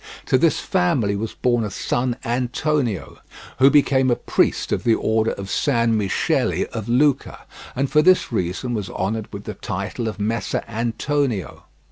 [0.25, 3.19] To this family was born a son Antonio,
[3.59, 7.41] who became a priest of the order of San Michele of Lucca,
[7.75, 11.65] and for this reason was honoured with the title of Messer Antonio.